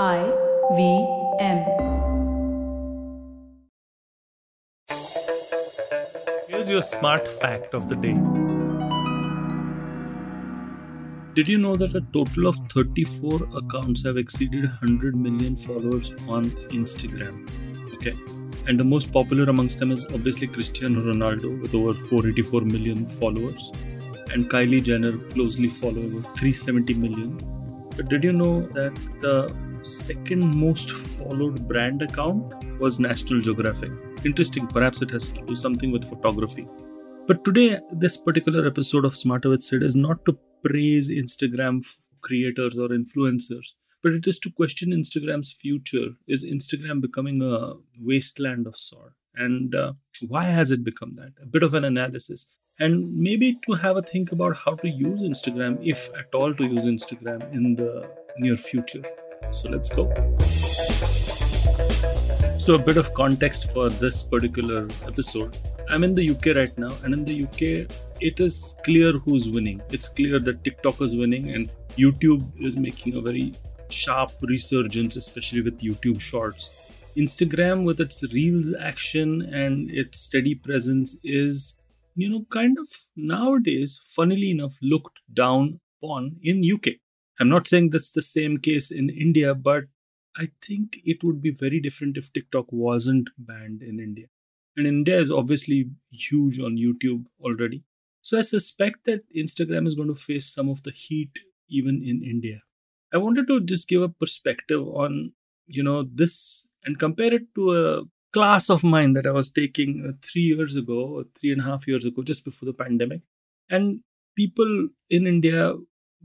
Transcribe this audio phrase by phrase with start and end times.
[0.00, 0.32] I
[0.74, 1.06] V
[1.38, 1.58] M.
[6.48, 8.14] Here's your smart fact of the day.
[11.34, 16.46] Did you know that a total of 34 accounts have exceeded 100 million followers on
[16.70, 17.46] Instagram?
[17.92, 18.14] Okay.
[18.66, 23.70] And the most popular amongst them is obviously Cristiano Ronaldo with over 484 million followers,
[24.32, 27.36] and Kylie Jenner closely following with 370 million.
[27.94, 33.92] But did you know that the second most followed brand account was National Geographic?
[34.24, 36.66] Interesting, perhaps it has to do something with photography.
[37.26, 41.84] But today, this particular episode of Smarter with Sid is not to praise Instagram
[42.20, 46.08] creators or influencers but it is to question Instagram's future.
[46.26, 49.12] Is Instagram becoming a wasteland of sort?
[49.34, 49.92] And uh,
[50.28, 51.32] why has it become that?
[51.42, 52.50] A bit of an analysis.
[52.78, 56.64] And maybe to have a think about how to use Instagram, if at all to
[56.64, 59.02] use Instagram in the near future.
[59.50, 60.12] So let's go.
[62.58, 65.58] So, a bit of context for this particular episode.
[65.90, 69.82] I'm in the UK right now, and in the UK, it is clear who's winning.
[69.90, 73.52] It's clear that TikTok is winning, and YouTube is making a very
[73.90, 76.70] sharp resurgence, especially with YouTube Shorts.
[77.16, 81.76] Instagram, with its Reels action and its steady presence, is,
[82.14, 86.94] you know, kind of nowadays, funnily enough, looked down upon in UK.
[87.42, 89.86] I'm not saying that's the same case in India, but
[90.36, 94.26] I think it would be very different if TikTok wasn't banned in India.
[94.76, 97.82] And India is obviously huge on YouTube already.
[98.22, 102.22] So I suspect that Instagram is going to face some of the heat even in
[102.22, 102.62] India.
[103.12, 105.32] I wanted to just give a perspective on,
[105.66, 110.06] you know, this and compare it to a class of mine that I was taking
[110.08, 113.22] uh, three years ago, three and a half years ago, just before the pandemic.
[113.68, 114.02] And
[114.36, 115.74] people in India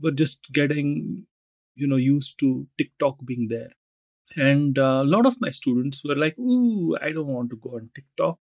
[0.00, 1.26] were just getting,
[1.74, 3.70] you know, used to TikTok being there.
[4.36, 7.76] And uh, a lot of my students were like, ooh, I don't want to go
[7.76, 8.38] on TikTok.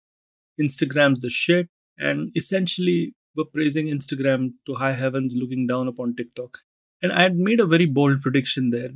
[0.60, 1.70] Instagram's the shit.
[1.98, 6.60] And essentially were praising Instagram to high heavens, looking down upon TikTok.
[7.02, 8.92] And I had made a very bold prediction there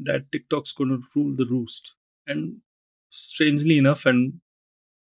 [0.00, 1.94] that TikTok's going to rule the roost.
[2.26, 2.58] And
[3.10, 4.40] strangely enough, and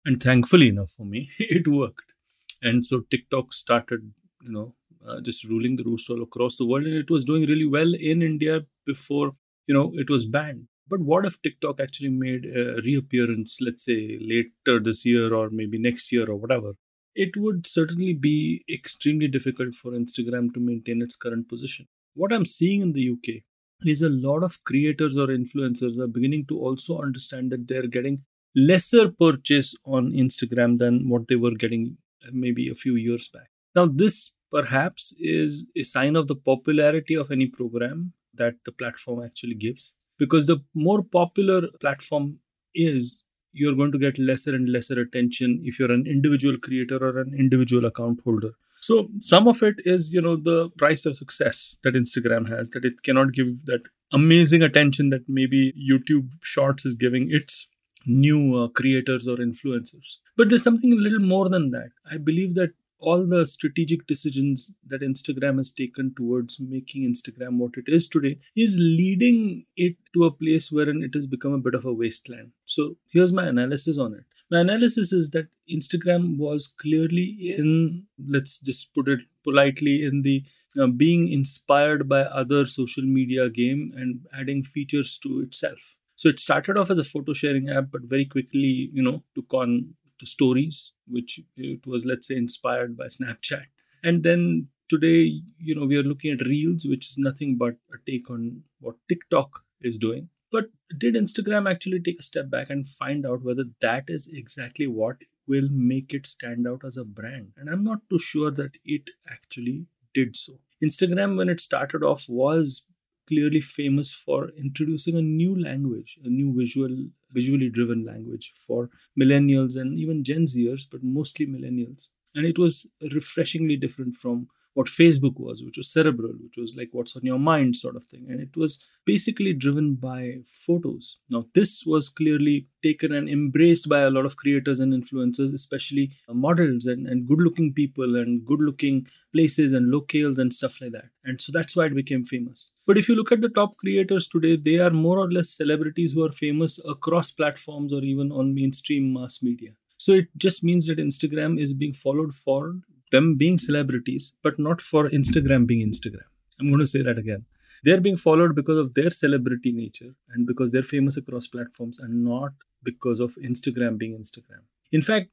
[0.05, 2.13] and thankfully enough for me, it worked.
[2.61, 4.75] And so TikTok started, you know,
[5.07, 7.93] uh, just ruling the roost all across the world, and it was doing really well
[7.93, 9.33] in India before,
[9.67, 10.67] you know, it was banned.
[10.87, 15.77] But what if TikTok actually made a reappearance, let's say later this year or maybe
[15.77, 16.73] next year or whatever?
[17.15, 22.45] It would certainly be extremely difficult for Instagram to maintain its current position what I'm
[22.45, 23.43] seeing in the UK
[23.83, 28.23] is a lot of creators or influencers are beginning to also understand that they're getting
[28.55, 33.47] lesser purchase on Instagram than what they were getting uh, maybe a few years back.
[33.75, 39.23] Now, this perhaps is a sign of the popularity of any program that the platform
[39.23, 39.95] actually gives.
[40.17, 42.39] Because the more popular platform
[42.75, 43.23] is,
[43.53, 47.33] you're going to get lesser and lesser attention if you're an individual creator or an
[47.37, 48.51] individual account holder.
[48.81, 52.83] So some of it is, you know, the price of success that Instagram has, that
[52.83, 53.81] it cannot give that
[54.11, 57.67] amazing attention that maybe YouTube Shorts is giving its
[58.07, 60.17] new uh, creators or influencers.
[60.35, 61.89] But there's something a little more than that.
[62.11, 67.71] I believe that all the strategic decisions that Instagram has taken towards making Instagram what
[67.75, 71.73] it is today is leading it to a place wherein it has become a bit
[71.73, 72.51] of a wasteland.
[72.65, 74.23] So here's my analysis on it.
[74.51, 80.43] My analysis is that Instagram was clearly in, let's just put it politely, in the
[80.79, 85.95] uh, being inspired by other social media game and adding features to itself.
[86.15, 89.53] So it started off as a photo sharing app, but very quickly, you know, took
[89.53, 89.95] on
[90.25, 93.65] stories, which uh, it was, let's say, inspired by Snapchat.
[94.03, 97.97] And then today, you know, we are looking at Reels, which is nothing but a
[98.09, 100.29] take on what TikTok is doing.
[100.51, 100.65] But
[100.97, 105.17] did Instagram actually take a step back and find out whether that is exactly what
[105.47, 107.53] will make it stand out as a brand?
[107.57, 110.59] And I'm not too sure that it actually did so.
[110.83, 112.83] Instagram, when it started off, was
[113.27, 118.89] clearly famous for introducing a new language, a new visual, visually driven language for
[119.19, 122.09] millennials and even Gen Zers, but mostly millennials.
[122.35, 126.89] And it was refreshingly different from what Facebook was, which was cerebral, which was like
[126.91, 128.27] what's on your mind sort of thing.
[128.29, 131.17] And it was basically driven by photos.
[131.29, 136.11] Now, this was clearly taken and embraced by a lot of creators and influencers, especially
[136.29, 140.79] uh, models and, and good looking people and good looking places and locales and stuff
[140.79, 141.09] like that.
[141.23, 142.73] And so that's why it became famous.
[142.87, 146.13] But if you look at the top creators today, they are more or less celebrities
[146.13, 149.71] who are famous across platforms or even on mainstream mass media.
[149.97, 152.77] So it just means that Instagram is being followed for
[153.11, 156.27] them being celebrities, but not for Instagram being Instagram.
[156.59, 157.45] I'm going to say that again.
[157.83, 162.23] they're being followed because of their celebrity nature and because they're famous across platforms and
[162.23, 162.51] not
[162.83, 164.61] because of Instagram being Instagram.
[164.91, 165.29] In fact,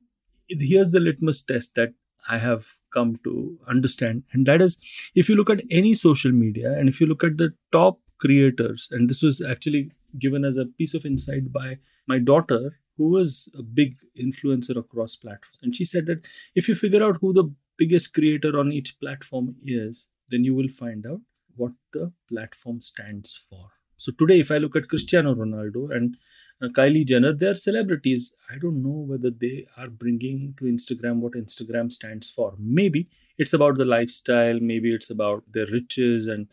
[0.49, 1.93] here's the litmus test that
[2.29, 4.79] I have come to understand, and that is
[5.15, 8.89] if you look at any social media and if you look at the top creators,
[8.91, 11.79] and this was actually given as a piece of insight by
[12.09, 15.61] my daughter, who was a big influencer across platforms.
[15.63, 16.27] And she said that
[16.57, 20.69] if you figure out who the biggest creator on each platform is, then you will
[20.69, 21.21] find out
[21.57, 23.71] what the platform stands for.
[23.97, 26.17] So today, if I look at Cristiano Ronaldo and
[26.63, 28.33] uh, Kylie Jenner, they're celebrities.
[28.49, 32.55] I don't know whether they are bringing to Instagram what Instagram stands for.
[32.59, 33.09] Maybe
[33.39, 36.47] it's about the lifestyle, maybe it's about their riches and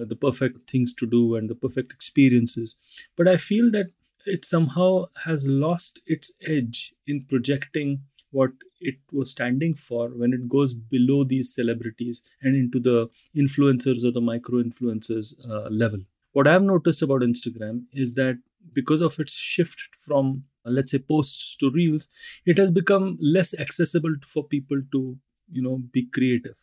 [0.00, 2.76] uh, the perfect things to do and the perfect experiences.
[3.16, 3.88] But I feel that
[4.24, 8.02] it somehow has lost its edge in projecting
[8.32, 8.50] what
[8.80, 14.10] it was standing for when it goes below these celebrities and into the influencers or
[14.10, 16.00] the micro influencers uh, level.
[16.32, 18.38] What I've noticed about Instagram is that
[18.72, 22.08] because of its shift from, uh, let's say, posts to reels,
[22.46, 25.18] it has become less accessible for people to,
[25.50, 26.54] you know, be creative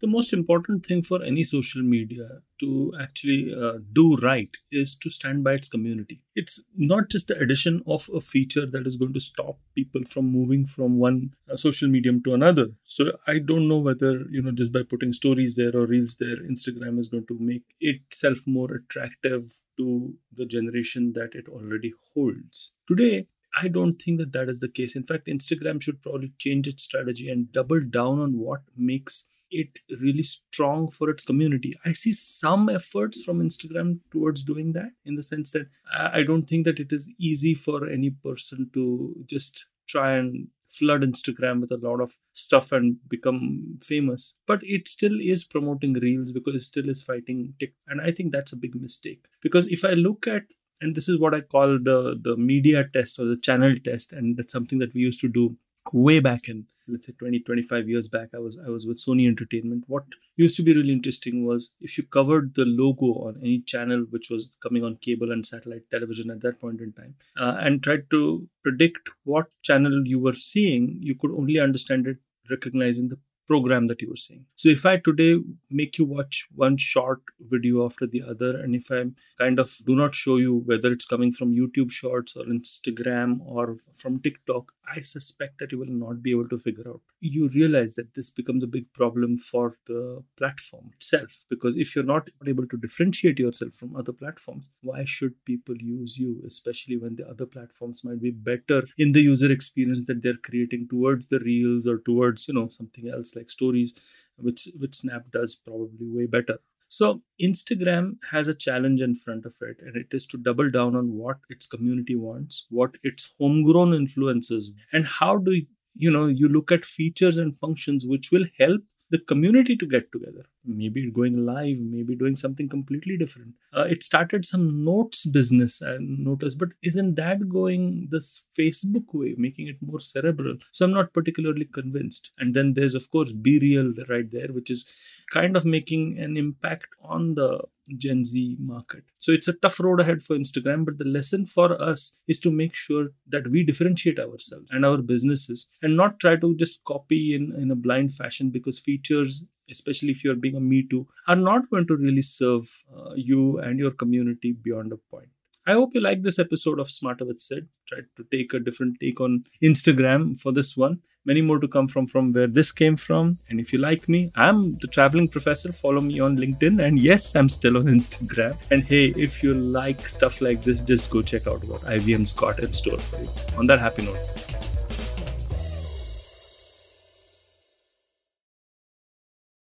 [0.00, 2.28] the most important thing for any social media
[2.60, 6.22] to actually uh, do right is to stand by its community.
[6.34, 10.26] It's not just the addition of a feature that is going to stop people from
[10.26, 12.68] moving from one uh, social medium to another.
[12.84, 16.36] So I don't know whether, you know, just by putting stories there or reels there,
[16.36, 22.72] Instagram is going to make itself more attractive to the generation that it already holds.
[22.86, 23.26] Today,
[23.60, 24.94] I don't think that that is the case.
[24.94, 29.78] In fact, Instagram should probably change its strategy and double down on what makes it
[30.00, 31.74] really strong for its community.
[31.84, 36.48] I see some efforts from Instagram towards doing that in the sense that I don't
[36.48, 41.72] think that it is easy for any person to just try and flood Instagram with
[41.72, 44.34] a lot of stuff and become famous.
[44.46, 47.78] But it still is promoting reels because it still is fighting TikTok.
[47.88, 49.24] And I think that's a big mistake.
[49.42, 50.42] Because if I look at
[50.80, 54.36] and this is what I call the the media test or the channel test, and
[54.36, 55.56] that's something that we used to do
[55.92, 59.26] way back in let's say 20 25 years back i was i was with sony
[59.28, 59.84] entertainment.
[59.86, 60.04] What
[60.36, 64.28] used to be really interesting was if you covered the logo on any channel which
[64.30, 68.10] was coming on cable and satellite television at that point in time uh, and tried
[68.10, 72.18] to predict what channel you were seeing you could only understand it
[72.50, 74.44] recognizing the program that you were seeing.
[74.54, 75.40] So if I today
[75.70, 79.04] make you watch one short video after the other, and if I
[79.38, 83.76] kind of do not show you whether it's coming from YouTube Shorts or Instagram or
[83.94, 87.00] from TikTok, I suspect that you will not be able to figure out.
[87.20, 92.04] You realize that this becomes a big problem for the platform itself because if you're
[92.04, 97.16] not able to differentiate yourself from other platforms, why should people use you, especially when
[97.16, 101.40] the other platforms might be better in the user experience that they're creating towards the
[101.40, 103.94] reels or towards, you know, something else like stories,
[104.36, 106.58] which which Snap does probably way better.
[106.88, 110.96] So Instagram has a challenge in front of it, and it is to double down
[110.96, 115.60] on what its community wants, what its homegrown influences, and how do
[115.94, 120.10] you know you look at features and functions which will help the community to get
[120.12, 120.44] together.
[120.64, 123.54] Maybe going live maybe doing something completely different.
[123.72, 129.34] Uh, it started some notes business and notice but isn't that going this facebook way
[129.36, 130.56] making it more cerebral?
[130.72, 132.30] So i'm not particularly convinced.
[132.38, 134.86] And then there's of course BeReal right there which is
[135.32, 137.62] kind of making an impact on the
[137.96, 139.04] Gen Z market.
[139.18, 142.50] So it's a tough road ahead for Instagram, but the lesson for us is to
[142.50, 147.34] make sure that we differentiate ourselves and our businesses and not try to just copy
[147.34, 151.36] in, in a blind fashion because features, especially if you're being a Me Too, are
[151.36, 155.28] not going to really serve uh, you and your community beyond a point.
[155.68, 157.68] I hope you like this episode of Smarter with Sid.
[157.86, 161.00] Tried to take a different take on Instagram for this one.
[161.26, 163.38] Many more to come from from where this came from.
[163.50, 165.70] And if you like me, I'm the traveling professor.
[165.70, 166.82] Follow me on LinkedIn.
[166.82, 168.56] And yes, I'm still on Instagram.
[168.70, 172.60] And hey, if you like stuff like this, just go check out what IVM's got
[172.60, 173.58] in store for you.
[173.58, 174.57] On that happy note.